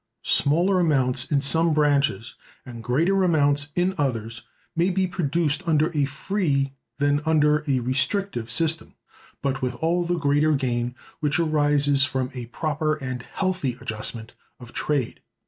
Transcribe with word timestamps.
Smaller 0.23 0.79
amounts 0.79 1.25
in 1.25 1.41
some 1.41 1.75
branches, 1.75 2.33
and 2.65 2.83
greater 2.83 3.23
amounts 3.23 3.67
in 3.75 3.93
others, 3.99 4.41
may 4.75 4.89
be 4.89 5.05
produced 5.05 5.61
under 5.67 5.91
a 5.93 6.05
free 6.05 6.73
than 6.97 7.21
under 7.23 7.63
a 7.67 7.81
restrictive 7.81 8.49
system, 8.49 8.95
but 9.43 9.61
with 9.61 9.75
all 9.75 10.03
the 10.03 10.17
greater 10.17 10.53
gain 10.53 10.95
which 11.19 11.37
arises 11.39 12.03
from 12.03 12.31
a 12.33 12.47
proper 12.47 12.95
and 12.95 13.21
healthy 13.21 13.77
adjustment 13.79 14.33
of 14.59 14.73
trade. 14.73 15.19